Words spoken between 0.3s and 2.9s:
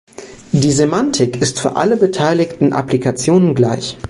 Die Semantik ist für alle beteiligten